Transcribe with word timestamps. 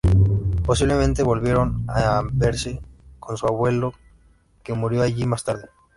Posiblemente 0.65 1.21
volvieron 1.21 1.85
a 1.87 2.17
Amberes 2.17 2.67
con 3.19 3.37
su 3.37 3.45
abuelo, 3.45 3.93
que 4.63 4.73
murió 4.73 5.03
allí 5.03 5.27
más 5.27 5.43
tarde. 5.43 5.69